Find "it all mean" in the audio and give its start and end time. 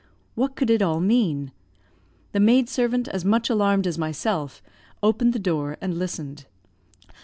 0.71-1.51